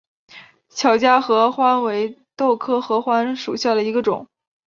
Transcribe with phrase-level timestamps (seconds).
[0.69, 4.27] 巧家合欢为豆科合欢属下的一个种。